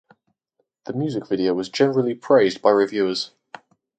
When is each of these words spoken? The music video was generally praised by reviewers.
The 0.85 0.93
music 0.93 1.27
video 1.27 1.53
was 1.53 1.69
generally 1.69 2.15
praised 2.15 2.59
by 2.63 2.71
reviewers. 2.71 3.33